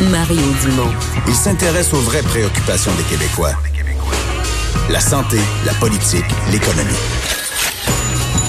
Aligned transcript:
Mario 0.00 0.40
Dumont. 0.62 0.94
Il 1.26 1.34
s'intéresse 1.34 1.92
aux 1.92 1.98
vraies 1.98 2.22
préoccupations 2.22 2.92
des 2.94 3.02
Québécois. 3.02 3.50
La 4.90 5.00
santé, 5.00 5.38
la 5.66 5.72
politique, 5.74 6.24
l'économie. 6.52 7.02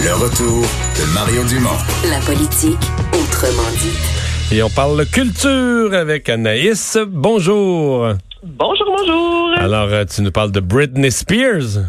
Le 0.06 0.14
retour 0.14 0.62
de 0.62 1.14
Mario 1.16 1.44
Dumont. 1.46 1.76
La 2.08 2.20
politique 2.20 2.78
autrement 3.14 3.68
dit. 3.82 4.56
Et 4.56 4.62
on 4.62 4.70
parle 4.70 5.04
culture 5.08 5.92
avec 5.96 6.30
Anaïs. 6.30 7.00
Bonjour. 7.08 8.10
Bonjour, 8.44 8.96
bonjour. 8.96 9.50
Alors, 9.58 9.90
euh, 9.90 10.06
tu 10.06 10.22
nous 10.22 10.32
parles 10.32 10.52
de 10.52 10.60
Britney 10.60 11.12
Spears. 11.12 11.82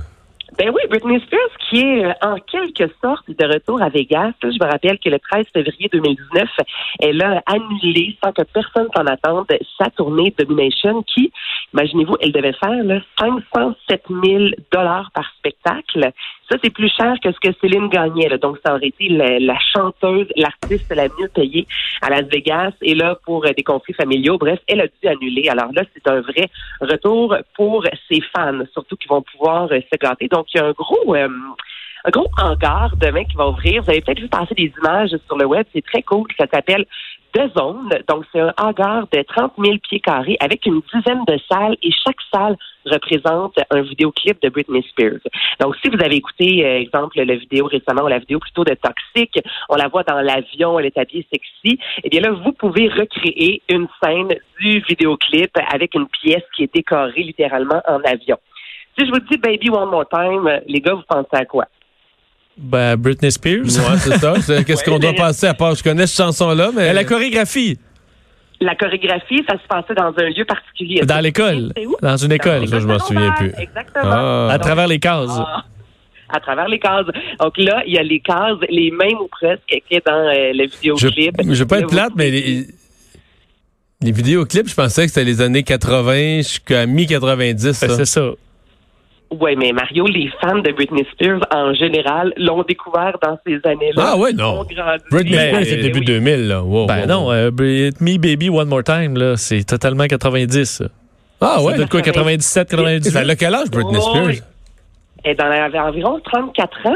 Ben 0.57 0.71
oui, 0.75 0.81
Britney 0.89 1.21
Spears 1.27 1.60
qui 1.71 1.81
est 1.81 2.05
euh, 2.05 2.13
en 2.23 2.37
quelque 2.37 2.93
sorte 3.03 3.29
de 3.29 3.47
retour 3.47 3.81
à 3.81 3.89
Vegas. 3.89 4.33
Je 4.43 4.49
me 4.49 4.71
rappelle 4.71 4.99
que 4.99 5.09
le 5.09 5.19
13 5.19 5.47
février 5.53 5.89
2019, 5.93 6.49
elle 7.01 7.23
a 7.23 7.43
annulé 7.47 8.19
sans 8.23 8.33
que 8.33 8.43
personne 8.43 8.89
s'en 8.95 9.07
attende 9.07 9.47
sa 9.79 9.89
tournée 9.91 10.35
Domination 10.37 11.03
qui, 11.03 11.33
imaginez-vous, 11.73 12.17
elle 12.21 12.33
devait 12.33 12.53
faire 12.53 12.83
là, 12.85 13.01
507 13.19 14.03
000 14.09 14.45
dollars 14.73 15.11
par 15.15 15.31
spectacle. 15.39 16.13
Ça, 16.51 16.57
c'est 16.63 16.71
plus 16.71 16.91
cher 16.91 17.15
que 17.23 17.31
ce 17.31 17.39
que 17.39 17.55
Céline 17.61 17.89
gagnait. 17.89 18.29
là. 18.29 18.37
Donc, 18.37 18.59
ça 18.65 18.75
aurait 18.75 18.89
été 18.89 19.09
la, 19.09 19.57
chanteuse, 19.73 20.27
l'artiste 20.37 20.93
la 20.93 21.05
mieux 21.05 21.29
payée 21.33 21.67
à 22.03 22.11
Las 22.11 22.25
Vegas. 22.25 22.73
Et 22.83 22.95
là, 22.95 23.17
pour 23.25 23.47
euh, 23.47 23.53
des 23.57 23.63
conflits 23.63 23.95
familiaux, 23.95 24.37
bref, 24.37 24.59
elle 24.67 24.81
a 24.81 24.87
dû 24.87 25.09
annuler. 25.09 25.49
Alors 25.49 25.73
là, 25.73 25.83
c'est 25.95 26.11
un 26.11 26.21
vrai 26.21 26.49
retour 26.81 27.37
pour 27.55 27.85
ses 28.11 28.21
fans, 28.35 28.63
surtout 28.73 28.97
qui 28.97 29.07
vont 29.07 29.23
pouvoir 29.23 29.69
euh, 29.71 29.81
se 29.93 29.97
gâter. 29.97 30.27
Donc, 30.27 30.47
il 30.53 30.59
y 30.59 30.61
a 30.61 30.67
un 30.67 30.73
gros... 30.73 31.15
euh, 31.15 31.29
un 32.05 32.11
gros 32.11 32.29
hangar 32.39 32.97
demain 32.97 33.25
qui 33.25 33.37
va 33.37 33.49
ouvrir. 33.49 33.83
Vous 33.83 33.91
avez 33.91 34.01
peut-être 34.01 34.21
vu 34.21 34.29
passer 34.29 34.55
des 34.55 34.73
images 34.83 35.15
sur 35.27 35.37
le 35.37 35.45
web. 35.45 35.67
C'est 35.75 35.85
très 35.85 36.03
cool. 36.03 36.27
Ça 36.39 36.47
s'appelle 36.53 36.87
deux 37.35 37.49
zones. 37.57 37.91
Donc, 38.09 38.25
c'est 38.33 38.41
un 38.41 38.53
hangar 38.59 39.07
de 39.13 39.23
30 39.23 39.53
000 39.59 39.79
pieds 39.79 40.01
carrés 40.01 40.37
avec 40.41 40.67
une 40.67 40.81
dizaine 40.93 41.25
de 41.27 41.39
salles 41.51 41.77
et 41.83 41.91
chaque 42.05 42.21
salle 42.33 42.57
représente 42.87 43.59
un 43.71 43.83
vidéoclip 43.83 44.41
de 44.43 44.49
Britney 44.49 44.83
Spears. 44.91 45.21
Donc, 45.61 45.77
si 45.83 45.91
vous 45.91 46.03
avez 46.03 46.17
écouté, 46.17 46.65
euh, 46.65 46.81
exemple, 46.81 47.23
la 47.23 47.37
vidéo 47.37 47.67
récemment 47.67 48.05
ou 48.05 48.09
la 48.09 48.19
vidéo 48.19 48.39
plutôt 48.39 48.65
de 48.65 48.75
Toxic, 48.75 49.39
on 49.69 49.77
la 49.77 49.89
voit 49.89 50.03
dans 50.03 50.21
l'avion, 50.21 50.79
elle 50.79 50.87
est 50.87 50.99
habillée 50.99 51.27
sexy, 51.33 51.79
eh 52.03 52.09
bien 52.09 52.21
là, 52.21 52.31
vous 52.33 52.53
pouvez 52.53 52.89
recréer 52.89 53.63
une 53.69 53.87
scène 54.03 54.35
du 54.61 54.81
vidéoclip 54.89 55.51
avec 55.73 55.95
une 55.95 56.09
pièce 56.09 56.45
qui 56.57 56.65
est 56.65 56.75
décorée 56.75 57.23
littéralement 57.23 57.83
en 57.87 58.01
avion. 58.05 58.39
Si 58.99 59.07
je 59.07 59.11
vous 59.11 59.21
dis 59.21 59.37
Baby 59.37 59.71
One 59.71 59.91
More 59.91 60.09
Time, 60.09 60.61
les 60.67 60.81
gars, 60.81 60.95
vous 60.95 61.03
pensez 61.09 61.29
à 61.33 61.45
quoi? 61.45 61.67
Ben, 62.57 62.97
Britney 62.97 63.31
Spears. 63.31 63.63
Ouais, 63.65 63.99
c'est 63.99 64.19
ça. 64.19 64.35
Qu'est-ce 64.65 64.85
Ouais, 64.85 64.93
qu'on 64.93 64.99
doit 64.99 65.15
passer 65.15 65.47
à 65.47 65.55
part? 65.55 65.75
Je 65.75 65.83
connais 65.83 66.07
cette 66.07 66.17
chanson-là, 66.25 66.71
mais. 66.75 66.91
Euh, 66.91 66.93
la 66.93 67.05
chorégraphie, 67.05 67.79
La 68.61 68.75
chorégraphie, 68.75 69.43
ça 69.49 69.55
se 69.57 69.67
passait 69.67 69.95
dans 69.95 70.13
un 70.17 70.29
lieu 70.31 70.45
particulier. 70.45 71.01
dans 71.03 71.21
l'école. 71.21 71.73
C'est 71.77 71.87
où? 71.87 71.97
Dans 72.03 72.17
une 72.17 72.33
école. 72.33 72.69
Ça, 72.69 72.81
je 72.81 72.87
m'en 72.87 72.99
souviens 72.99 73.33
plus. 73.33 73.53
Exactement. 73.59 74.11
Ah. 74.13 74.49
À 74.53 74.59
travers 74.59 74.87
les 74.89 74.99
cases. 74.99 75.31
ah, 75.39 75.65
à 76.33 76.39
travers 76.41 76.69
les 76.69 76.79
cases. 76.79 77.07
Donc 77.41 77.57
là, 77.57 77.83
il 77.87 77.95
y 77.95 77.99
a 77.99 78.03
les 78.03 78.21
cases, 78.21 78.59
les 78.69 78.91
mêmes 78.91 79.19
ou 79.21 79.29
presque, 79.29 79.63
qui 79.67 79.95
est 79.95 80.07
dans 80.07 80.13
euh, 80.13 80.53
le 80.53 80.67
Je 80.69 80.77
vidéoclip. 80.77 81.37
je 81.43 81.59
veux 81.59 81.67
pas 81.67 81.79
être 81.79 81.85
vous 81.85 81.91
plate, 81.97 82.13
mais 82.15 82.31
les, 82.31 82.67
les 84.03 84.13
vidéoclips, 84.13 84.69
je 84.69 84.75
pensais 84.75 85.03
que 85.07 85.09
c'était 85.09 85.25
les 85.25 85.41
années 85.41 85.63
80 85.63 86.37
jusqu'à 86.39 86.85
mi-90. 86.87 87.65
Ben, 87.65 87.97
c'est 87.97 88.05
ça. 88.05 88.31
Ouais, 89.31 89.55
mais 89.55 89.71
Mario, 89.73 90.07
les 90.07 90.29
fans 90.41 90.59
de 90.59 90.73
Britney 90.73 91.07
Spears, 91.13 91.41
en 91.55 91.73
général, 91.73 92.33
l'ont 92.37 92.63
découvert 92.65 93.17
dans 93.23 93.39
ces 93.47 93.61
années-là. 93.65 94.05
Ah 94.13 94.17
ouais, 94.17 94.33
non. 94.33 94.61
Ont 94.61 94.65
grandi. 94.65 95.05
Britney 95.11 95.31
Ben, 95.37 95.49
Spears, 95.55 95.65
c'est 95.67 95.77
début 95.77 96.01
oui. 96.01 96.05
2000, 96.05 96.49
là. 96.49 96.63
Wow, 96.63 96.87
Ben 96.87 97.01
wow, 97.03 97.07
non, 97.07 97.25
wow. 97.27 97.33
euh, 97.33 97.51
Me 98.01 98.17
Baby 98.19 98.49
One 98.51 98.69
More 98.69 98.83
Time, 98.83 99.17
là, 99.17 99.37
c'est 99.37 99.63
totalement 99.65 100.07
90. 100.07 100.65
ça. 100.65 100.85
Ah 101.41 101.63
ouais. 101.63 101.75
être 101.81 101.89
quoi, 101.89 102.03
97, 102.03 102.71
98? 102.71 103.11
Ça 103.11 103.21
a 103.21 103.37
quel 103.37 103.55
âge, 103.55 103.71
Britney 103.71 103.99
Oh, 103.99 104.11
Spears? 104.11 104.27
oui. 104.27 104.41
Elle 105.23 105.41
avait 105.41 105.79
environ 105.79 106.19
34 106.25 106.87
ans. 106.87 106.95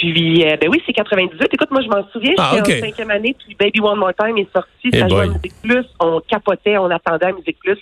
Puis, 0.00 0.44
euh, 0.44 0.56
ben 0.60 0.68
oui, 0.70 0.80
c'est 0.86 0.92
98. 0.92 1.48
Écoute, 1.52 1.70
moi, 1.72 1.80
je 1.82 1.88
m'en 1.88 2.06
souviens, 2.12 2.32
Ah, 2.38 2.52
j'étais 2.54 2.72
ok. 2.74 2.78
en 2.78 2.86
cinquième 2.86 3.10
année, 3.10 3.34
puis 3.38 3.56
Baby 3.58 3.80
One 3.80 3.98
More 3.98 4.12
Time 4.18 4.36
est 4.38 4.46
sorti. 4.52 4.90
Eh 4.92 4.98
ça 5.00 5.08
jouait 5.08 5.22
à. 5.22 5.26
Musique 5.26 5.52
Plus. 5.62 5.84
On 5.98 6.20
capotait, 6.28 6.78
on 6.78 6.90
attendait 6.90 7.26
à 7.26 7.32
Musique 7.32 7.58
Plus 7.58 7.74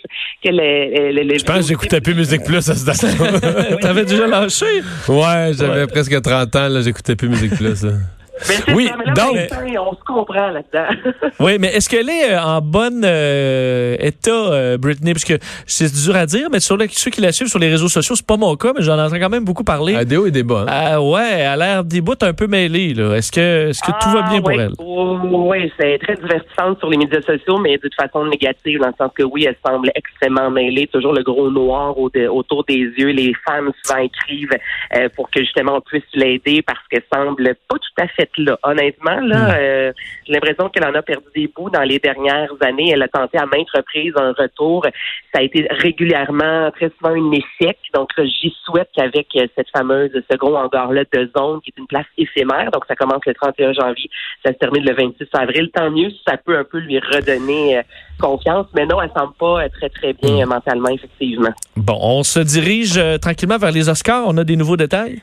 que 0.42 0.48
le, 0.48 1.12
le, 1.12 1.22
le- 1.22 1.38
Je 1.38 1.44
pense 1.44 1.56
que 1.58 1.62
j'écoutais 1.68 2.00
plus 2.00 2.14
Musique 2.14 2.42
Plus 2.44 2.68
à 2.70 2.74
ce 2.74 2.86
date 2.86 3.80
T'avais 3.80 4.04
déjà 4.04 4.26
lâché? 4.26 4.64
Ouais, 5.08 5.50
j'avais 5.58 5.86
presque 5.86 6.20
30 6.22 6.56
ans, 6.56 6.68
là, 6.68 6.80
j'écoutais 6.80 7.16
plus 7.16 7.28
Musique 7.28 7.54
Plus. 7.56 7.82
là. 7.84 7.92
Mais 8.48 8.54
c'est 8.66 8.74
Oui, 8.74 8.86
ça, 8.86 8.96
mais 8.98 9.04
là, 9.06 9.12
donc- 9.14 9.86
on 9.90 9.94
se 9.96 10.02
comprend 10.04 10.48
là-dedans. 10.50 10.86
Oui, 11.40 11.56
mais 11.58 11.68
est-ce 11.68 11.88
qu'elle 11.88 12.08
est 12.08 12.32
euh, 12.32 12.40
en 12.42 12.60
bon 12.60 13.02
euh, 13.04 13.96
état, 14.00 14.30
euh, 14.30 14.78
Britney? 14.78 15.12
Parce 15.12 15.24
que 15.24 15.34
c'est 15.66 15.92
dur 16.04 16.16
à 16.16 16.26
dire, 16.26 16.48
mais 16.50 16.60
sur 16.60 16.76
le- 16.76 16.86
ceux 16.90 17.10
qui 17.10 17.20
la 17.20 17.32
suivent 17.32 17.48
sur 17.48 17.58
les 17.58 17.68
réseaux 17.70 17.88
sociaux, 17.88 18.14
c'est 18.14 18.26
pas 18.26 18.36
mon 18.36 18.54
cas, 18.56 18.72
mais 18.76 18.82
j'en 18.82 18.98
entends 18.98 19.18
quand 19.18 19.28
même 19.30 19.44
beaucoup 19.44 19.64
parler. 19.64 19.94
Ah, 19.96 20.04
des 20.04 20.16
hauts 20.16 20.26
et 20.26 20.30
des 20.30 20.42
bas. 20.42 20.64
hein? 20.66 20.66
Ah 20.68 21.02
ouais, 21.02 21.30
elle 21.38 21.46
a 21.46 21.56
l'air 21.56 21.84
des 21.84 22.00
bouts 22.00 22.14
un 22.22 22.32
peu 22.34 22.46
mêlés. 22.46 22.94
là. 22.94 23.14
Est-ce 23.16 23.30
que, 23.32 23.68
est-ce 23.70 23.80
que 23.82 23.92
tout 24.02 24.10
va 24.10 24.22
bien 24.22 24.40
pour 24.40 24.52
elle? 24.52 24.72
Oui, 24.78 25.72
c'est 25.78 25.98
très 25.98 26.16
divertissante 26.16 26.78
sur 26.78 26.90
les 26.90 26.96
médias 26.98 27.22
sociaux, 27.22 27.58
mais 27.58 27.76
de 27.78 27.88
façon 27.98 28.24
négative, 28.26 28.80
dans 28.80 28.88
le 28.88 28.94
sens 28.98 29.10
que 29.14 29.22
oui, 29.22 29.44
elle 29.48 29.56
semble 29.66 29.90
extrêmement 29.94 30.50
mêlée, 30.50 30.86
toujours 30.92 31.12
le 31.12 31.22
gros 31.22 31.50
noir 31.50 31.96
au- 31.98 32.10
de- 32.10 32.26
autour 32.28 32.64
des 32.64 32.74
yeux. 32.98 33.08
Les 33.10 33.32
fans 33.46 33.70
souvent 33.84 34.00
écrivent 34.00 34.50
euh, 34.96 35.08
pour 35.14 35.30
que 35.30 35.40
justement 35.40 35.76
on 35.76 35.80
puisse 35.80 36.02
l'aider 36.14 36.62
parce 36.62 36.80
qu'elle 36.90 37.02
semble 37.12 37.54
pas 37.68 37.76
tout 37.76 38.02
à 38.02 38.08
fait 38.08 38.25
là. 38.38 38.58
Honnêtement, 38.62 39.20
là, 39.20 39.56
euh, 39.58 39.92
j'ai 40.26 40.32
l'impression 40.32 40.68
qu'elle 40.68 40.84
en 40.84 40.94
a 40.94 41.02
perdu 41.02 41.26
des 41.34 41.48
bouts 41.48 41.70
dans 41.70 41.82
les 41.82 41.98
dernières 41.98 42.52
années. 42.60 42.90
Elle 42.92 43.02
a 43.02 43.08
tenté 43.08 43.38
à 43.38 43.46
maintes 43.46 43.70
reprises 43.74 44.12
un 44.16 44.32
retour. 44.32 44.86
Ça 45.32 45.40
a 45.40 45.42
été 45.42 45.66
régulièrement, 45.70 46.70
très 46.72 46.90
souvent 46.98 47.14
un 47.14 47.32
échec. 47.32 47.78
Donc 47.94 48.10
j'y 48.18 48.54
souhaite 48.64 48.88
qu'avec 48.94 49.28
euh, 49.36 49.46
cette 49.56 49.70
fameuse, 49.70 50.10
ce 50.30 50.36
gros 50.36 50.56
hangar-là 50.56 51.04
de 51.12 51.30
zone, 51.36 51.60
qui 51.62 51.70
est 51.70 51.80
une 51.80 51.86
place 51.86 52.06
éphémère, 52.18 52.70
donc 52.70 52.84
ça 52.86 52.96
commence 52.96 53.20
le 53.26 53.34
31 53.34 53.72
janvier, 53.72 54.10
ça 54.44 54.52
se 54.52 54.58
termine 54.58 54.84
le 54.84 54.94
26 54.94 55.26
avril. 55.32 55.70
Tant 55.74 55.90
mieux 55.90 56.10
si 56.10 56.20
ça 56.26 56.36
peut 56.36 56.56
un 56.56 56.64
peu 56.64 56.78
lui 56.78 56.98
redonner 56.98 57.78
euh, 57.78 57.82
confiance. 58.20 58.66
Mais 58.74 58.86
non, 58.86 59.00
elle 59.00 59.10
semble 59.16 59.34
pas 59.34 59.68
très, 59.68 59.88
très 59.88 60.12
bien 60.12 60.42
euh, 60.42 60.46
mentalement, 60.46 60.88
effectivement. 60.88 61.52
Bon, 61.76 61.98
on 62.00 62.22
se 62.22 62.40
dirige 62.40 63.00
tranquillement 63.20 63.58
vers 63.58 63.72
les 63.72 63.88
Oscars. 63.88 64.24
On 64.26 64.36
a 64.36 64.44
des 64.44 64.56
nouveaux 64.56 64.76
détails? 64.76 65.22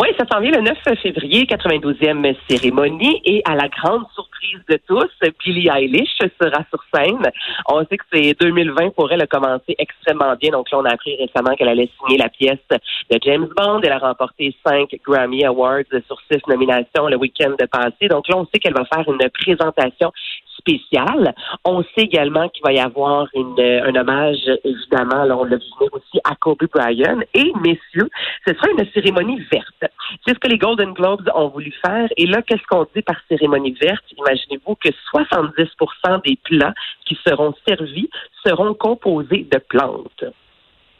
Oui, 0.00 0.10
ça 0.16 0.24
s'en 0.30 0.40
vient 0.40 0.52
le 0.52 0.60
9 0.60 0.78
février, 1.02 1.44
92e 1.46 2.36
cérémonie. 2.48 3.20
Et 3.24 3.42
à 3.44 3.56
la 3.56 3.66
grande 3.66 4.04
surprise 4.14 4.60
de 4.68 4.78
tous, 4.86 5.10
Billie 5.44 5.68
Eilish 5.68 6.18
sera 6.40 6.62
sur 6.70 6.80
scène. 6.94 7.28
On 7.68 7.84
sait 7.84 7.96
que 7.96 8.04
c'est 8.12 8.36
2020 8.40 8.94
pour 8.94 9.10
elle 9.10 9.22
a 9.22 9.26
commencé 9.26 9.74
extrêmement 9.76 10.36
bien. 10.36 10.52
Donc 10.52 10.70
là, 10.70 10.78
on 10.78 10.84
a 10.84 10.92
appris 10.92 11.16
récemment 11.16 11.56
qu'elle 11.56 11.68
allait 11.68 11.90
signer 11.98 12.16
la 12.16 12.28
pièce 12.28 12.60
de 12.70 13.18
James 13.22 13.48
Bond. 13.56 13.80
Elle 13.82 13.90
a 13.90 13.98
remporté 13.98 14.54
cinq 14.64 14.94
Grammy 15.04 15.44
Awards 15.44 15.82
sur 16.06 16.20
six 16.30 16.46
nominations 16.46 17.08
le 17.08 17.16
week-end 17.16 17.56
passé. 17.68 18.06
Donc 18.08 18.28
là, 18.28 18.36
on 18.36 18.46
sait 18.46 18.60
qu'elle 18.60 18.74
va 18.74 18.84
faire 18.84 19.04
une 19.08 19.28
présentation 19.30 20.12
spéciale. 20.58 21.34
On 21.64 21.82
sait 21.82 22.02
également 22.02 22.48
qu'il 22.48 22.62
va 22.64 22.72
y 22.72 22.78
avoir 22.78 23.26
une, 23.34 23.58
un 23.60 23.94
hommage, 23.94 24.38
évidemment, 24.64 25.24
là, 25.24 25.36
on 25.36 25.44
l'a 25.44 25.56
vu 25.56 25.62
aussi 25.92 26.18
à 26.24 26.34
Kobe 26.36 26.58
Bryant. 26.72 27.20
Et, 27.34 27.52
messieurs, 27.62 28.08
ce 28.46 28.54
sera 28.54 28.68
une 28.76 28.86
cérémonie 28.92 29.40
verte. 29.50 29.92
C'est 30.26 30.34
ce 30.34 30.38
que 30.38 30.48
les 30.48 30.58
Golden 30.58 30.92
Globes 30.92 31.28
ont 31.34 31.48
voulu 31.48 31.72
faire. 31.84 32.08
Et 32.16 32.26
là, 32.26 32.42
qu'est-ce 32.42 32.62
qu'on 32.68 32.86
dit 32.94 33.02
par 33.02 33.16
cérémonie 33.28 33.76
verte? 33.80 34.04
Imaginez-vous 34.18 34.74
que 34.76 34.88
70% 35.14 36.22
des 36.24 36.38
plats 36.44 36.74
qui 37.06 37.16
seront 37.26 37.54
servis 37.66 38.10
seront 38.46 38.74
composés 38.74 39.46
de 39.50 39.58
plantes. 39.68 40.24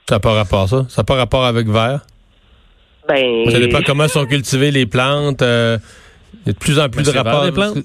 Ça 0.09 0.15
n'a 0.17 0.21
pas 0.21 0.33
rapport, 0.33 0.69
ça? 0.69 0.87
Ça 0.89 1.03
n'a 1.03 1.05
pas 1.05 1.17
rapport 1.17 1.45
avec 1.45 1.67
vert? 1.69 2.01
Ben, 3.09 3.51
Ça 3.51 3.59
dépend 3.59 3.81
comment 3.87 4.07
sont 4.09 4.27
cultivées 4.27 4.71
les 4.71 4.87
plantes. 4.87 5.43
euh, 5.43 5.79
Il 6.45 6.49
y 6.49 6.51
a 6.51 6.53
de 6.53 6.59
plus 6.59 6.79
en 6.79 6.89
plus 6.89 7.05
Ben, 7.05 7.13
de 7.13 7.17
rapports. 7.19 7.43
vert, 7.43 7.45
les 7.47 7.53
plantes. 7.53 7.85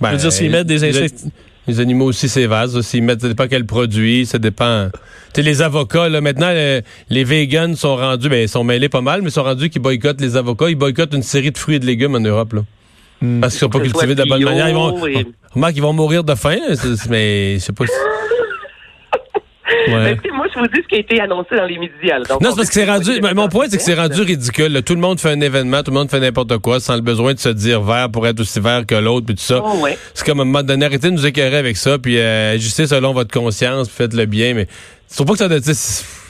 Ben, 0.00 0.08
Je 0.10 0.14
veux 0.16 0.20
dire, 0.22 0.32
s'ils 0.32 0.50
mettent 0.50 0.66
des 0.66 0.78
les- 0.78 0.88
insectes- 0.98 1.24
Les 1.68 1.80
animaux 1.80 2.04
aussi, 2.06 2.28
c'est 2.28 2.46
vaste. 2.46 2.80
S'ils 2.82 3.02
mettent, 3.02 3.22
ça 3.22 3.28
dépend 3.28 3.48
quel 3.48 3.64
produit, 3.66 4.24
ça 4.26 4.38
dépend. 4.38 4.88
Tu 5.34 5.40
sais, 5.40 5.42
les 5.42 5.62
avocats, 5.62 6.08
là, 6.08 6.20
maintenant, 6.20 6.46
euh, 6.50 6.80
les 7.10 7.24
vegans 7.24 7.74
sont 7.74 7.96
rendus, 7.96 8.28
ben, 8.28 8.42
ils 8.42 8.48
sont 8.48 8.62
mêlés 8.62 8.88
pas 8.88 9.00
mal, 9.00 9.20
mais 9.22 9.28
ils 9.30 9.32
sont 9.32 9.42
rendus 9.42 9.68
qu'ils 9.68 9.82
boycottent 9.82 10.20
les 10.20 10.36
avocats. 10.36 10.68
Ils 10.70 10.76
boycottent 10.76 11.14
une 11.14 11.22
série 11.24 11.50
de 11.50 11.58
fruits 11.58 11.76
et 11.76 11.78
de 11.80 11.86
légumes 11.86 12.14
en 12.14 12.20
Europe, 12.20 12.52
là. 12.52 12.60
Parce 13.40 13.54
qu'ils 13.54 13.60
sont 13.60 13.68
pas 13.70 13.80
cultivés 13.80 14.14
de 14.14 14.20
la 14.20 14.26
bonne 14.26 14.44
manière. 14.44 14.68
Ils 14.68 14.74
vont, 14.74 15.06
et- 15.06 15.26
remarque, 15.52 15.74
ils 15.76 15.82
vont 15.82 15.92
mourir 15.94 16.22
de 16.22 16.34
faim, 16.34 16.58
mais 17.10 17.54
je 17.54 17.58
sais 17.60 17.72
pas 17.72 17.86
si... 17.86 17.92
Ouais. 19.94 20.16
Sais, 20.22 20.30
moi, 20.32 20.46
je 20.54 20.58
vous 20.58 20.66
dis 20.66 20.80
ce 20.82 20.88
qui 20.88 20.94
a 20.96 20.98
été 20.98 21.20
annoncé 21.20 21.56
dans 21.56 21.64
les 21.64 21.78
médias. 21.78 22.18
là. 22.18 22.24
Donc, 22.28 22.40
Non, 22.40 22.48
on 22.48 22.50
c'est 22.52 22.56
parce 22.56 22.68
que 22.68 22.74
c'est 22.74 22.84
rendu. 22.84 23.20
Mon 23.34 23.48
point, 23.48 23.66
c'est 23.68 23.76
que 23.76 23.82
c'est 23.82 23.94
rendu 23.94 24.20
ridicule. 24.22 24.72
là. 24.72 24.82
Tout 24.82 24.94
le 24.94 25.00
monde 25.00 25.20
fait 25.20 25.30
un 25.30 25.40
événement, 25.40 25.82
tout 25.82 25.90
le 25.90 25.96
monde 25.98 26.10
fait 26.10 26.20
n'importe 26.20 26.58
quoi, 26.58 26.80
sans 26.80 26.94
le 26.96 27.00
besoin 27.02 27.34
de 27.34 27.38
se 27.38 27.48
dire 27.48 27.82
vert 27.82 28.10
pour 28.10 28.26
être 28.26 28.40
aussi 28.40 28.60
vert 28.60 28.84
que 28.86 28.94
l'autre, 28.94 29.26
puis 29.26 29.34
tout 29.34 29.42
ça. 29.42 29.60
Oh, 29.64 29.80
ouais. 29.82 29.98
C'est 30.14 30.24
comme 30.26 30.38
à 30.40 30.42
un 30.42 30.46
moment 30.46 30.62
donné, 30.62 30.86
arrêtez 30.86 31.08
de 31.10 31.14
nous 31.14 31.26
écœurer 31.26 31.56
avec 31.56 31.76
ça, 31.76 31.98
puis 31.98 32.18
euh, 32.18 32.54
agissez 32.54 32.86
selon 32.86 33.12
votre 33.12 33.32
conscience, 33.32 33.88
puis 33.88 33.96
faites 33.96 34.14
le 34.14 34.26
bien. 34.26 34.54
Mais 34.54 34.66
je 35.10 35.14
trouve 35.14 35.26
pas 35.26 35.32
que 35.34 35.38
ça 35.38 35.48
doit 35.48 35.58
être 35.58 35.66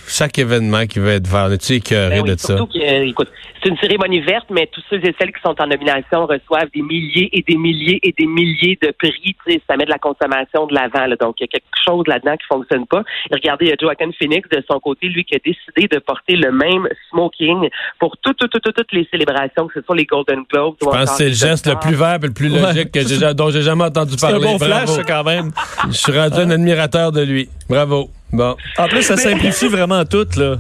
chaque 0.09 0.39
événement 0.39 0.87
qui 0.87 0.99
veut 0.99 1.11
être 1.13 1.27
vert. 1.27 1.47
On 1.49 1.53
est-tu 1.53 1.75
écœuré 1.75 2.17
Ben 2.17 2.23
oui, 2.23 2.31
de 2.31 2.39
ça? 2.39 2.57
surtout 2.57 2.73
que, 2.73 2.79
euh, 2.79 3.07
écoute, 3.09 3.29
c'est 3.63 3.69
une 3.71 3.77
cérémonie 3.79 4.21
verte, 4.21 4.47
mais 4.51 4.69
tous 4.71 4.83
ceux 4.91 4.99
et 5.05 5.15
celles 5.19 5.33
qui 5.33 5.41
sont 5.45 5.55
en 5.61 5.67
nomination 5.67 6.27
reçoivent 6.27 6.69
des 6.75 6.83
milliers 6.83 7.29
et 7.33 7.43
des 7.43 7.57
milliers 7.57 7.99
et 8.03 8.15
des 8.17 8.27
milliers 8.27 8.79
de 8.81 8.93
prix. 8.99 9.13
Tu 9.47 9.53
sais, 9.53 9.61
ça 9.69 9.77
met 9.77 9.85
de 9.85 9.91
la 9.91 9.99
consommation 9.99 10.67
de 10.67 10.75
l'avant. 10.75 11.07
là. 11.07 11.17
Donc, 11.17 11.37
il 11.41 11.45
y 11.45 11.45
a 11.45 11.49
quelque 11.49 11.65
chose 11.85 12.05
là-dedans 12.07 12.37
qui 12.37 12.47
fonctionne 12.47 12.87
pas. 12.87 13.03
Et 13.31 13.35
regardez, 13.35 13.67
il 13.67 13.69
y 13.71 13.73
a 13.73 13.77
Joaquin 13.81 14.11
Phoenix, 14.19 14.49
de 14.51 14.63
son 14.71 14.79
côté, 14.81 15.09
lui, 15.09 15.25
qui 15.25 15.35
a 15.35 15.39
décidé 15.45 15.89
de 15.95 15.99
porter 16.01 16.37
le 16.37 16.53
même 16.53 16.87
smoking 17.11 17.69
pour 17.99 18.17
tout, 18.23 18.33
tout, 18.35 18.47
tout, 18.49 18.61
tout- 18.61 18.73
toutes 18.73 18.93
les 18.93 19.09
célébrations, 19.11 19.67
que 19.67 19.81
ce 19.81 19.85
soit 19.85 19.97
les 19.97 20.05
Golden 20.05 20.43
Globes. 20.53 20.77
Je 20.81 20.87
pense 20.87 21.11
que 21.11 21.17
c'est 21.17 21.29
le 21.29 21.35
geste 21.35 21.67
le 21.67 21.79
plus 21.81 21.95
vert 21.95 22.19
et 22.23 22.27
le 22.27 22.33
plus 22.33 22.53
Ouais. 22.53 22.61
logique 22.61 22.93
que 22.93 23.01
j'ai, 23.07 23.35
dont 23.35 23.51
j'ai 23.51 23.63
jamais 23.63 23.85
entendu 23.85 24.13
C'est 24.17 24.27
un 24.27 24.31
parler. 24.31 24.47
bon 24.47 24.59
flash, 24.59 24.85
Bravo. 24.87 25.03
quand 25.07 25.25
même. 25.25 25.51
Je 25.89 25.93
suis 25.97 26.13
rendu 26.17 26.37
un 26.39 26.51
admirateur 26.51 27.11
de 27.13 27.23
lui. 27.23 27.49
Bravo. 27.69 28.11
Bon. 28.33 28.57
En 28.77 28.89
plus, 28.89 29.03
ça 29.03 29.17
simplifie 29.17 29.69
vraiment 29.69 30.05
tout, 30.05 30.27
là. 30.37 30.57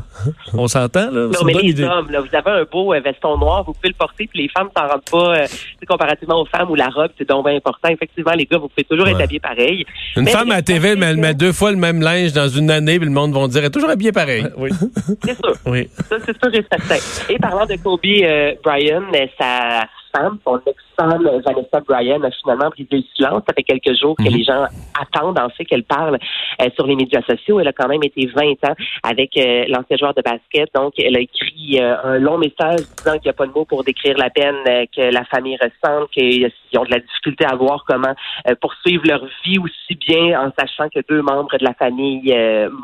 On 0.54 0.68
s'entend, 0.68 1.10
là? 1.10 1.28
C'est 1.32 1.34
Non, 1.34 1.40
une 1.40 1.46
mais 1.46 1.52
bonne 1.54 1.62
les 1.62 1.70
idée. 1.70 1.84
hommes, 1.84 2.10
là, 2.10 2.20
vous 2.20 2.28
avez 2.34 2.60
un 2.60 2.64
beau 2.64 2.94
euh, 2.94 3.00
veston 3.00 3.36
noir, 3.38 3.64
vous 3.64 3.72
pouvez 3.72 3.88
le 3.88 3.94
porter, 3.94 4.28
puis 4.32 4.42
les 4.42 4.48
femmes 4.48 4.68
s'en 4.76 4.86
rendent 4.86 5.02
pas, 5.10 5.40
euh, 5.42 5.46
comparativement 5.88 6.40
aux 6.40 6.46
femmes 6.46 6.70
où 6.70 6.74
la 6.76 6.88
robe, 6.88 7.10
c'est 7.18 7.28
donc 7.28 7.44
bien 7.44 7.56
important. 7.56 7.88
Effectivement, 7.88 8.32
les 8.32 8.44
gars, 8.46 8.58
vous 8.58 8.68
pouvez 8.68 8.84
toujours 8.84 9.08
être 9.08 9.20
habillés 9.20 9.40
pareil. 9.40 9.84
Une 10.16 10.22
Mais 10.24 10.30
femme 10.30 10.50
à 10.52 10.62
TV, 10.62 10.94
mais 10.96 11.06
elle 11.06 11.16
met 11.16 11.34
deux 11.34 11.52
fois 11.52 11.70
le 11.72 11.76
même 11.76 12.00
linge 12.00 12.32
dans 12.32 12.48
une 12.48 12.70
année, 12.70 12.98
puis 12.98 13.06
le 13.08 13.14
monde 13.14 13.32
va 13.34 13.46
dire, 13.48 13.58
elle 13.60 13.66
est 13.66 13.70
toujours 13.70 13.90
habillée 13.90 14.12
pareil. 14.12 14.46
Oui. 14.56 14.70
C'est 15.24 15.34
sûr. 15.34 15.54
oui. 15.66 15.88
Ça, 16.08 16.16
c'est 16.24 16.36
sûr 16.38 16.54
et 16.54 16.64
certain. 16.70 17.04
Et 17.28 17.38
parlant 17.38 17.66
de 17.66 17.74
Kobe 17.82 18.00
euh, 18.04 18.52
Bryant, 18.64 19.02
sa 19.38 19.86
femme, 20.14 20.38
son 20.44 20.56
ex-femme 20.58 20.85
euh, 21.04 21.40
Vanessa 21.44 21.80
Bryan, 21.86 22.24
a 22.24 22.30
finalement 22.30 22.68
brisé 22.70 22.88
le 22.92 23.02
silence. 23.14 23.42
Ça 23.46 23.54
fait 23.54 23.62
quelques 23.62 23.98
jours 23.98 24.16
que 24.16 24.24
Mhm. 24.24 24.36
les 24.36 24.44
gens 24.44 24.64
attendent 25.00 25.38
en 25.38 25.48
fait 25.50 25.64
qu'elle 25.64 25.84
parle 25.84 26.18
euh, 26.62 26.68
sur 26.74 26.86
les 26.86 26.96
médias 26.96 27.22
sociaux. 27.22 27.60
Elle 27.60 27.68
a 27.68 27.72
quand 27.72 27.88
même 27.88 28.02
été 28.02 28.26
20 28.26 28.64
ans 28.68 28.74
avec 29.02 29.36
euh, 29.36 29.64
l'ancien 29.68 29.96
joueur 29.96 30.14
de 30.14 30.22
basket. 30.22 30.68
Donc, 30.74 30.94
elle 30.98 31.16
a 31.16 31.20
écrit 31.20 31.78
euh, 31.80 31.96
un 32.04 32.18
long 32.18 32.38
message 32.38 32.80
disant 32.96 33.12
qu'il 33.18 33.24
n'y 33.26 33.30
a 33.30 33.34
pas 33.34 33.46
de 33.46 33.52
mots 33.52 33.64
pour 33.64 33.84
décrire 33.84 34.16
la 34.16 34.30
peine 34.30 34.56
que 34.94 35.12
la 35.12 35.24
famille 35.24 35.56
ressent, 35.56 36.06
qu'ils 36.12 36.50
ont 36.76 36.84
de 36.84 36.90
la 36.90 37.00
difficulté 37.00 37.44
à 37.44 37.54
voir 37.54 37.84
comment 37.86 38.14
poursuivre 38.60 39.02
leur 39.06 39.24
vie 39.44 39.58
aussi 39.58 39.94
bien 40.06 40.40
en 40.40 40.50
sachant 40.58 40.88
que 40.88 41.00
deux 41.08 41.22
membres 41.22 41.56
de 41.58 41.64
la 41.64 41.74
famille 41.74 42.34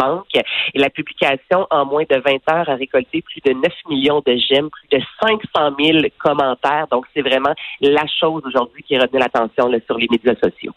manquent. 0.00 0.40
Et 0.74 0.78
la 0.78 0.90
publication, 0.90 1.66
en 1.70 1.84
moins 1.84 2.04
de 2.08 2.16
20 2.16 2.54
heures, 2.54 2.68
a 2.68 2.74
récolté 2.74 3.22
plus 3.22 3.40
de 3.44 3.52
9 3.52 3.62
millions 3.88 4.22
de 4.26 4.36
j'aime, 4.36 4.68
plus 4.70 4.98
de 4.98 5.02
500 5.22 5.74
000 5.78 5.98
commentaires. 6.18 6.86
Donc, 6.90 7.06
c'est 7.14 7.22
vraiment 7.22 7.54
la 7.80 8.01
chose 8.06 8.42
aujourd'hui 8.46 8.82
qui 8.82 8.96
a 8.96 9.02
retenu 9.02 9.18
l'attention 9.18 9.70
sur 9.86 9.98
les 9.98 10.08
médias 10.10 10.34
sociaux. 10.42 10.72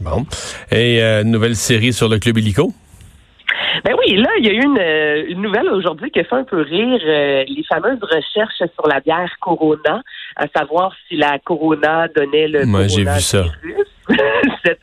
Bon. 0.00 0.26
Et 0.70 1.02
euh, 1.02 1.22
nouvelle 1.24 1.56
série 1.56 1.92
sur 1.92 2.08
le 2.08 2.18
Club 2.18 2.38
Illico? 2.38 2.72
Ben 3.84 3.94
oui, 3.98 4.16
là, 4.16 4.28
il 4.38 4.46
y 4.46 4.50
a 4.50 4.52
eu 4.52 4.62
une, 4.62 4.78
euh, 4.78 5.24
une 5.28 5.42
nouvelle 5.42 5.68
aujourd'hui 5.68 6.10
qui 6.10 6.20
a 6.20 6.24
fait 6.24 6.36
un 6.36 6.44
peu 6.44 6.60
rire. 6.60 7.00
euh, 7.04 7.44
les 7.48 7.64
fameuses 7.64 7.98
recherches 8.02 8.62
sur 8.74 8.86
la 8.86 9.00
bière 9.00 9.30
Corona, 9.40 10.02
à 10.36 10.46
savoir 10.54 10.92
si 11.08 11.16
la 11.16 11.38
Corona 11.38 12.06
donnait 12.08 12.48
le 12.48 12.66
Moi, 12.66 12.86
j'ai 12.88 13.04
vu 13.04 13.20
ça. 13.20 13.44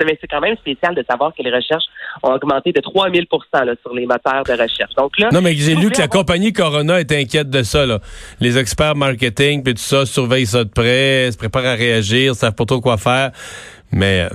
Mais 0.06 0.18
c'est 0.22 0.28
quand 0.28 0.42
même 0.42 0.56
spécial 0.58 0.96
de 0.96 1.04
savoir 1.10 1.34
que 1.36 1.44
les 1.44 1.52
recherches 1.52 1.86
ont 2.24 2.32
augmenté 2.32 2.72
de 2.72 2.80
3000 2.80 3.28
là, 3.54 3.74
sur 3.82 3.94
les 3.94 4.06
moteurs 4.06 4.44
de 4.44 4.52
recherche. 4.52 4.94
Donc 4.96 5.18
là, 5.20 5.30
Non, 5.32 5.42
mais 5.42 5.54
j'ai 5.56 5.76
lu 5.76 5.90
que 5.90 6.00
la 6.00 6.08
compagnie 6.08 6.54
Corona 6.54 7.00
est 7.00 7.12
inquiète 7.12 7.50
de 7.50 7.64
ça. 7.64 7.86
Là. 7.86 8.00
Les 8.40 8.58
experts 8.58 8.96
marketing 8.96 9.64
puis 9.64 9.74
tout 9.74 9.82
ça 9.82 10.06
surveillent 10.06 10.46
ça 10.46 10.64
de 10.64 10.70
près, 10.70 11.32
se 11.32 11.38
préparent 11.38 11.66
à 11.66 11.76
réagir, 11.76 12.36
savent 12.36 12.56
pas 12.56 12.66
trop 12.66 12.82
quoi 12.82 12.98
faire. 12.98 13.32
Mais 13.92 14.22
euh, 14.22 14.30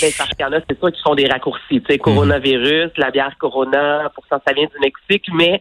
Ben, 0.00 0.12
parce 0.16 0.30
qu'il 0.30 0.40
y 0.40 0.44
en 0.44 0.52
a, 0.52 0.60
c'est 0.68 0.78
sûr, 0.78 0.92
qui 0.92 1.02
font 1.02 1.14
des 1.14 1.26
raccourcis. 1.26 1.80
Tu 1.80 1.84
sais, 1.88 1.98
coronavirus, 1.98 2.90
la 2.96 3.10
bière 3.10 3.34
Corona, 3.38 4.10
pourtant 4.14 4.40
ça 4.46 4.52
vient 4.52 4.66
du 4.66 4.78
Mexique, 4.80 5.26
mais 5.34 5.60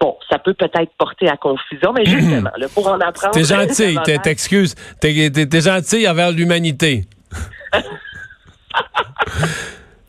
bon, 0.00 0.16
ça 0.30 0.38
peut 0.38 0.54
peut-être 0.54 0.90
porter 0.98 1.28
à 1.28 1.36
confusion. 1.36 1.92
Mais 1.92 2.04
justement, 2.06 2.50
là, 2.56 2.66
pour 2.72 2.88
en 2.88 2.98
apprendre. 3.00 3.34
t'es 3.34 3.44
gentil, 3.44 3.96
t'excuses. 4.22 4.74
T'es, 5.00 5.30
t'es- 5.30 5.60
gentil 5.60 6.08
envers 6.08 6.32
l'humanité. 6.32 7.04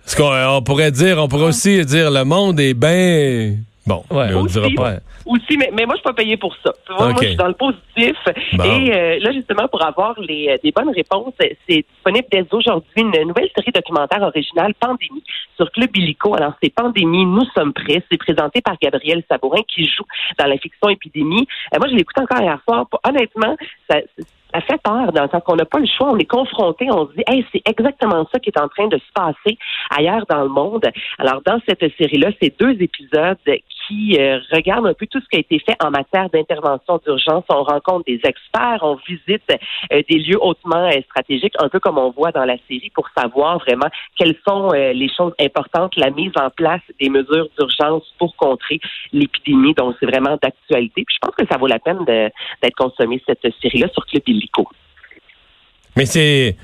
Parce 0.03 0.15
qu'on 0.15 0.33
on 0.57 0.61
pourrait 0.61 0.91
dire, 0.91 1.17
on 1.19 1.27
pourrait 1.27 1.45
aussi 1.45 1.85
dire 1.85 2.11
le 2.11 2.23
monde 2.23 2.59
est 2.59 2.73
bien. 2.73 3.55
Bon, 3.87 4.03
Ouais. 4.11 4.27
mais 4.29 4.35
on 4.35 4.43
le 4.43 4.49
dira 4.49 4.65
Aussi, 4.67 4.75
pas. 4.75 4.93
Aussi, 5.25 5.57
mais, 5.57 5.71
mais 5.73 5.85
moi, 5.85 5.95
je 5.95 6.01
suis 6.01 6.03
pas 6.03 6.13
payé 6.13 6.37
pour 6.37 6.55
ça. 6.63 6.71
Tu 6.85 6.93
vois, 6.93 7.07
Ok. 7.07 7.13
moi, 7.13 7.21
je 7.23 7.27
suis 7.29 7.35
dans 7.35 7.47
le 7.47 7.53
positif. 7.55 8.15
Bon. 8.53 8.63
Et 8.63 8.93
euh, 8.93 9.19
là, 9.19 9.31
justement, 9.31 9.67
pour 9.67 9.83
avoir 9.83 10.19
les, 10.19 10.49
euh, 10.49 10.57
des 10.63 10.71
bonnes 10.71 10.91
réponses, 10.93 11.33
c'est 11.39 11.85
disponible 11.91 12.27
dès 12.31 12.45
aujourd'hui 12.51 12.91
une 12.97 13.09
nouvelle 13.27 13.49
série 13.57 13.71
documentaire 13.73 14.21
originale, 14.21 14.73
Pandémie, 14.79 15.23
sur 15.55 15.71
Club 15.71 15.89
Illico. 15.97 16.35
Alors, 16.35 16.53
c'est 16.61 16.69
Pandémie, 16.73 17.25
nous 17.25 17.45
sommes 17.55 17.73
prêts. 17.73 18.03
C'est 18.11 18.17
présenté 18.17 18.61
par 18.61 18.75
Gabriel 18.79 19.23
Sabourin, 19.29 19.61
qui 19.67 19.85
joue 19.85 20.05
dans 20.37 20.45
la 20.45 20.57
fiction 20.57 20.89
Épidémie. 20.89 21.47
Euh, 21.73 21.77
moi, 21.79 21.87
je 21.87 21.95
l'ai 21.95 22.01
écouté 22.01 22.21
encore 22.21 22.41
hier 22.41 22.59
soir. 22.67 22.85
Honnêtement, 23.07 23.57
ça, 23.89 23.97
ça 24.53 24.61
fait 24.61 24.81
peur 24.81 25.11
dans 25.11 25.23
le 25.23 25.29
sens 25.29 25.41
qu'on 25.45 25.55
n'a 25.55 25.65
pas 25.65 25.79
le 25.79 25.87
choix. 25.87 26.09
On 26.11 26.17
est 26.17 26.25
confronté, 26.25 26.87
on 26.91 27.07
se 27.07 27.13
dit, 27.13 27.23
hey, 27.27 27.45
c'est 27.51 27.61
exactement 27.65 28.27
ça 28.31 28.39
qui 28.39 28.49
est 28.49 28.59
en 28.59 28.67
train 28.67 28.87
de 28.87 28.97
se 28.97 29.11
passer 29.13 29.57
ailleurs 29.89 30.25
dans 30.29 30.43
le 30.43 30.49
monde. 30.49 30.85
Alors, 31.17 31.41
dans 31.45 31.59
cette 31.67 31.85
série-là, 31.97 32.29
c'est 32.41 32.57
deux 32.59 32.75
épisodes 32.81 33.37
qui 33.45 33.80
euh, 33.89 34.39
regardent 34.51 34.87
un 34.87 34.93
peu 34.93 35.07
tout 35.07 35.19
ce 35.19 35.27
qui 35.29 35.37
a 35.37 35.39
été 35.39 35.59
fait 35.59 35.75
en 35.83 35.91
matière 35.91 36.29
d'intervention 36.29 36.99
d'urgence. 37.05 37.43
On 37.49 37.63
rencontre 37.63 38.05
des 38.05 38.19
experts, 38.23 38.79
on 38.81 38.97
visite 39.07 39.43
euh, 39.91 40.01
des 40.09 40.19
lieux 40.19 40.37
hautement 40.41 40.87
euh, 40.87 41.01
stratégiques, 41.09 41.53
un 41.59 41.69
peu 41.69 41.79
comme 41.79 41.97
on 41.97 42.11
voit 42.11 42.31
dans 42.31 42.45
la 42.45 42.57
série, 42.67 42.91
pour 42.93 43.07
savoir 43.17 43.59
vraiment 43.59 43.87
quelles 44.15 44.35
sont 44.47 44.71
les 44.71 45.09
choses 45.15 45.33
importantes, 45.39 45.95
la 45.97 46.09
mise 46.09 46.31
en 46.35 46.49
place 46.49 46.81
des 46.99 47.09
mesures 47.09 47.47
d'urgence 47.57 48.03
pour 48.17 48.35
contrer 48.35 48.79
l'épidémie. 49.11 49.73
Donc, 49.73 49.95
c'est 49.99 50.05
vraiment 50.05 50.37
d'actualité. 50.41 51.03
Puis, 51.05 51.15
je 51.15 51.27
pense 51.27 51.35
que 51.35 51.45
ça 51.51 51.57
vaut 51.57 51.67
la 51.67 51.79
peine 51.79 52.03
d'être 52.05 52.75
consommé, 52.75 53.21
cette 53.27 53.45
série-là, 53.61 53.87
sur 53.93 54.05
Club 54.05 54.23
Illico. 54.27 54.67
Mais 55.95 56.05
c'est 56.05 56.55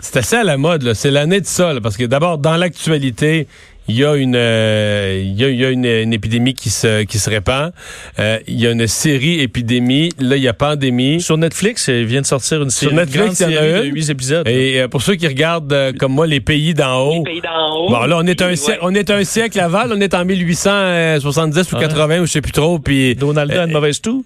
c'est 0.00 0.18
assez 0.18 0.36
à 0.36 0.44
la 0.44 0.56
mode. 0.56 0.94
C'est 0.94 1.10
l'année 1.10 1.40
de 1.40 1.46
ça. 1.46 1.72
là, 1.72 1.80
parce 1.80 1.96
que 1.96 2.04
d'abord, 2.04 2.38
dans 2.38 2.56
l'actualité, 2.56 3.46
il 3.88 3.96
y 3.96 4.04
a 4.04 4.14
une 4.16 4.34
euh, 4.36 5.20
il 5.24 5.34
y 5.40 5.44
a, 5.44 5.48
il 5.48 5.56
y 5.58 5.64
a 5.64 5.70
une, 5.70 5.84
une 5.84 6.12
épidémie 6.12 6.54
qui 6.54 6.70
se 6.70 7.04
qui 7.04 7.18
se 7.18 7.30
répand. 7.30 7.72
Euh, 8.18 8.38
il 8.46 8.60
y 8.60 8.66
a 8.66 8.70
une 8.72 8.86
série 8.86 9.40
épidémie. 9.40 10.10
Là, 10.20 10.36
il 10.36 10.42
y 10.42 10.48
a 10.48 10.52
pandémie. 10.54 11.20
Sur 11.20 11.38
Netflix, 11.38 11.88
il 11.88 12.04
vient 12.06 12.20
de 12.20 12.26
sortir 12.26 12.62
une 12.62 12.70
série, 12.70 12.94
Netflix, 12.94 13.40
une 13.40 13.46
grande 13.48 13.52
il 13.52 13.54
y 13.54 13.58
en 13.58 13.62
a 13.62 13.78
une. 13.82 13.90
de 13.90 13.94
8 13.94 14.10
épisodes. 14.10 14.48
Et 14.48 14.80
euh, 14.80 14.88
pour 14.88 15.02
ceux 15.02 15.14
qui 15.14 15.26
regardent 15.26 15.72
euh, 15.72 15.92
comme 15.98 16.12
moi 16.12 16.26
les 16.26 16.40
pays 16.40 16.74
d'en 16.74 17.00
haut. 17.00 17.24
Les 17.24 17.32
pays 17.32 17.40
d'en 17.40 17.76
haut. 17.76 17.90
Bon, 17.90 18.00
là, 18.06 18.16
on 18.18 18.26
est 18.26 18.42
un 18.42 18.48
Ouais. 18.48 18.56
siècle, 18.56 18.78
on 18.82 18.94
est 18.94 19.10
un 19.10 19.24
siècle 19.24 19.58
avant. 19.60 19.84
là, 19.84 19.94
on 19.96 20.00
est 20.00 20.14
en 20.14 20.24
1870 20.24 21.72
ou 21.72 21.76
Ouais. 21.76 21.82
80 21.82 22.20
ou 22.20 22.26
je 22.26 22.32
sais 22.32 22.40
plus 22.40 22.52
trop. 22.52 22.78
Puis 22.78 23.14
Donald 23.14 23.50
a 23.52 23.64
une 23.64 23.70
euh, 23.70 23.72
mauvaise 23.72 24.00
toux? 24.00 24.24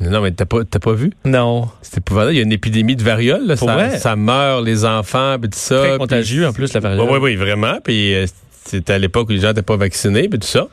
non, 0.00 0.20
mais 0.20 0.30
t'as 0.30 0.44
pas 0.44 0.58
t'as 0.64 0.78
pas 0.78 0.92
vu? 0.92 1.10
Non. 1.24 1.68
C'est 1.82 1.98
épouvantable. 1.98 2.32
Il 2.34 2.36
y 2.36 2.40
a 2.40 2.42
une 2.44 2.52
épidémie 2.52 2.94
de 2.96 3.02
variole. 3.02 3.46
Là, 3.46 3.56
Pour 3.56 3.68
ça, 3.68 3.74
vrai? 3.74 3.98
ça 3.98 4.14
meurt 4.16 4.64
les 4.64 4.84
enfants 4.84 5.36
puis 5.40 5.50
tout 5.50 5.58
ça. 5.58 5.78
Très 5.80 5.98
contagieux, 5.98 6.46
en 6.46 6.52
plus, 6.52 6.72
la 6.72 6.80
variole. 6.80 7.00
Oui, 7.04 7.14
oui, 7.14 7.18
oui, 7.22 7.36
vraiment. 7.36 7.78
Puis 7.82 8.14
euh, 8.14 8.26
c'était 8.68 8.92
à 8.94 8.98
l'époque 8.98 9.28
où 9.28 9.32
les 9.32 9.40
gens 9.40 9.48
n'étaient 9.48 9.62
pas 9.62 9.76
vaccinés, 9.76 10.28
puis 10.28 10.38
tout 10.38 10.46
ça. 10.46 10.68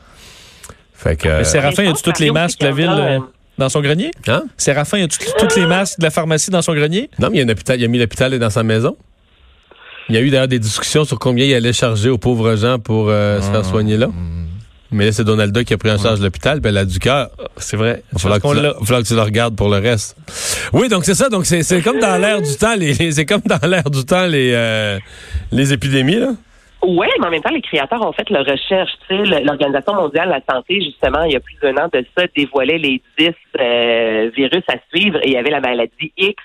Fait 0.94 1.16
que. 1.16 1.28
Mais 1.28 1.34
euh, 1.34 1.44
Séraphin, 1.44 1.90
a-tu 1.90 2.02
toutes 2.02 2.18
les 2.18 2.30
masques 2.30 2.60
de 2.60 2.66
la 2.66 2.72
ville 2.72 2.90
euh, 2.90 3.18
dans 3.58 3.68
son 3.68 3.80
grenier? 3.80 4.10
hein? 4.28 4.44
Séraphin, 4.56 5.02
a-tu 5.04 5.18
toutes 5.38 5.56
les 5.56 5.66
masques 5.66 5.98
de 5.98 6.04
la 6.04 6.10
pharmacie 6.10 6.50
dans 6.50 6.62
son 6.62 6.74
grenier? 6.74 7.10
Non, 7.18 7.28
mais 7.30 7.36
il 7.36 7.40
y 7.40 7.42
a 7.42 7.46
un 7.46 7.48
hôpital, 7.48 7.78
il 7.80 7.84
a 7.84 7.88
mis 7.88 7.98
l'hôpital 7.98 8.38
dans 8.38 8.50
sa 8.50 8.62
maison. 8.62 8.96
Il 10.08 10.14
y 10.14 10.18
a 10.18 10.20
eu 10.20 10.30
d'ailleurs 10.30 10.46
des 10.48 10.60
discussions 10.60 11.04
sur 11.04 11.18
combien 11.18 11.44
il 11.46 11.52
allait 11.54 11.72
charger 11.72 12.08
aux 12.10 12.18
pauvres 12.18 12.54
gens 12.56 12.78
pour 12.78 13.08
euh, 13.08 13.40
se 13.40 13.50
faire 13.50 13.64
soigner 13.64 13.96
là. 13.96 14.08
Mais 14.92 15.04
là, 15.06 15.10
c'est 15.12 15.24
Donalda 15.24 15.64
qui 15.64 15.74
a 15.74 15.78
pris 15.78 15.90
en 15.90 15.98
charge 15.98 16.20
l'hôpital, 16.20 16.60
puis 16.60 16.68
elle 16.68 16.78
a 16.78 16.84
du 16.84 17.00
cœur. 17.00 17.30
C'est 17.56 17.76
vrai. 17.76 18.04
Il 18.12 18.14
va 18.14 18.38
falloir, 18.38 18.40
que 18.40 18.56
tu 18.56 18.62
le- 18.94 19.02
que 19.02 19.08
tu 19.08 19.18
regardes 19.18 19.56
pour 19.56 19.68
le 19.68 19.78
reste. 19.78 20.16
Oui, 20.72 20.88
donc 20.88 21.04
c'est 21.04 21.16
ça. 21.16 21.28
Donc 21.28 21.44
c'est 21.44 21.64
c'est 21.64 21.82
comme 21.82 21.98
dans 21.98 22.16
l'air 22.18 22.40
du 22.40 22.54
temps, 22.56 22.76
les, 22.76 22.94
les- 22.94 23.10
c'est 23.16 23.26
comme 23.26 23.40
dans 23.44 23.66
l'air 23.68 23.82
du 23.90 24.04
temps 24.04 24.26
les 24.26 24.52
euh, 24.54 25.00
les 25.50 25.72
épidémies 25.72 26.20
là. 26.20 26.34
Oui, 26.88 27.08
mais 27.18 27.26
en 27.26 27.30
même 27.30 27.42
temps, 27.42 27.52
les 27.52 27.62
créateurs 27.62 28.00
ont 28.06 28.12
fait 28.12 28.30
leur 28.30 28.46
recherche. 28.46 28.92
L'Organisation 29.10 29.94
mondiale 29.94 30.28
de 30.28 30.34
la 30.34 30.54
santé, 30.54 30.80
justement, 30.80 31.24
il 31.24 31.32
y 31.32 31.36
a 31.36 31.40
plus 31.40 31.56
d'un 31.60 31.76
an 31.78 31.88
de 31.92 32.06
ça, 32.16 32.26
dévoilait 32.36 32.78
les 32.78 33.02
10 33.18 33.30
euh, 33.58 34.30
virus 34.36 34.62
à 34.68 34.76
suivre 34.94 35.18
et 35.22 35.26
il 35.26 35.32
y 35.32 35.36
avait 35.36 35.50
la 35.50 35.58
maladie 35.58 36.12
X, 36.16 36.40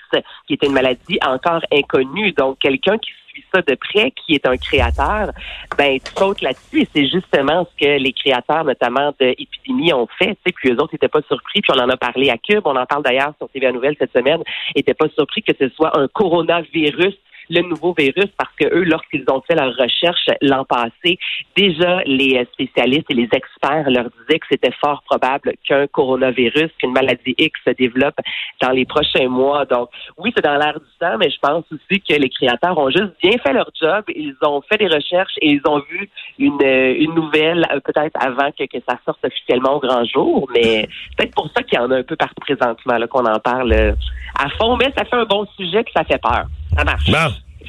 qui 0.48 0.54
était 0.54 0.66
une 0.66 0.72
maladie 0.72 1.20
encore 1.24 1.60
inconnue. 1.72 2.32
Donc, 2.32 2.58
quelqu'un 2.58 2.98
qui 2.98 3.12
suit 3.28 3.44
ça 3.54 3.62
de 3.62 3.76
près, 3.76 4.10
qui 4.10 4.34
est 4.34 4.44
un 4.44 4.56
créateur, 4.56 5.30
ben 5.78 6.00
tu 6.00 6.12
sautes 6.16 6.42
là-dessus 6.42 6.80
et 6.80 6.88
c'est 6.92 7.06
justement 7.06 7.64
ce 7.64 7.84
que 7.86 7.98
les 7.98 8.12
créateurs, 8.12 8.64
notamment 8.64 9.14
de 9.20 9.34
Épidémie, 9.38 9.92
ont 9.92 10.08
fait. 10.18 10.34
Tu 10.34 10.40
sais, 10.46 10.52
puis 10.56 10.70
eux 10.70 10.76
autres 10.80 10.92
n'étaient 10.92 11.06
pas 11.06 11.22
surpris, 11.28 11.60
puis 11.60 11.72
on 11.72 11.80
en 11.80 11.88
a 11.88 11.96
parlé 11.96 12.30
à 12.30 12.36
Cube, 12.36 12.62
on 12.64 12.74
en 12.74 12.86
parle 12.86 13.04
d'ailleurs 13.04 13.32
sur 13.38 13.48
TVA 13.48 13.70
Nouvelle 13.70 13.94
cette 13.96 14.12
semaine, 14.12 14.42
n'étaient 14.74 14.94
pas 14.94 15.08
surpris 15.14 15.44
que 15.44 15.52
ce 15.56 15.68
soit 15.68 15.96
un 15.96 16.08
coronavirus 16.08 17.14
le 17.52 17.62
nouveau 17.62 17.94
virus 17.96 18.30
parce 18.36 18.54
que 18.56 18.64
eux, 18.64 18.84
lorsqu'ils 18.84 19.24
ont 19.30 19.42
fait 19.46 19.54
leur 19.54 19.74
recherche 19.76 20.26
l'an 20.40 20.64
passé, 20.64 21.18
déjà 21.56 22.00
les 22.04 22.44
spécialistes 22.52 23.10
et 23.10 23.14
les 23.14 23.28
experts 23.32 23.90
leur 23.90 24.06
disaient 24.20 24.38
que 24.38 24.46
c'était 24.50 24.72
fort 24.80 25.02
probable 25.04 25.52
qu'un 25.66 25.86
coronavirus, 25.86 26.70
qu'une 26.78 26.92
maladie 26.92 27.34
X 27.38 27.60
se 27.66 27.72
développe 27.72 28.18
dans 28.60 28.70
les 28.70 28.86
prochains 28.86 29.28
mois. 29.28 29.64
Donc, 29.66 29.88
oui, 30.16 30.32
c'est 30.34 30.44
dans 30.44 30.56
l'air 30.56 30.80
du 30.80 30.86
temps, 30.98 31.18
mais 31.18 31.30
je 31.30 31.38
pense 31.40 31.64
aussi 31.70 32.00
que 32.00 32.14
les 32.14 32.28
créateurs 32.30 32.76
ont 32.78 32.90
juste 32.90 33.12
bien 33.22 33.36
fait 33.44 33.52
leur 33.52 33.70
job. 33.78 34.04
Ils 34.08 34.36
ont 34.42 34.62
fait 34.62 34.78
des 34.78 34.88
recherches 34.88 35.34
et 35.40 35.50
ils 35.50 35.62
ont 35.66 35.82
vu 35.90 36.08
une, 36.38 36.62
une 36.62 37.14
nouvelle 37.14 37.66
euh, 37.70 37.80
peut-être 37.80 38.16
avant 38.18 38.50
que, 38.52 38.64
que 38.64 38.82
ça 38.88 38.98
sorte 39.04 39.24
officiellement 39.24 39.74
au 39.74 39.80
grand 39.80 40.04
jour, 40.04 40.48
mais 40.54 40.88
peut-être 41.16 41.34
pour 41.34 41.50
ça 41.54 41.62
qu'il 41.62 41.78
y 41.78 41.82
en 41.82 41.90
a 41.90 41.98
un 41.98 42.02
peu 42.02 42.16
partout 42.16 42.40
présentement 42.40 42.98
qu'on 43.10 43.26
en 43.26 43.38
parle 43.40 43.72
euh, 43.72 43.92
à 44.38 44.48
fond, 44.50 44.76
mais 44.76 44.92
ça 44.96 45.04
fait 45.04 45.16
un 45.16 45.24
bon 45.24 45.46
sujet 45.56 45.84
que 45.84 45.90
ça 45.92 46.04
fait 46.04 46.20
peur. 46.20 46.46
Ça 46.76 46.84
marche. 46.84 47.10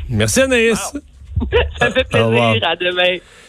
Merci 0.10 0.42
Anaïs. 0.42 0.94
ça 1.80 1.92
fait 1.92 2.04
plaisir. 2.04 2.68
À 2.68 2.76
demain. 2.76 3.18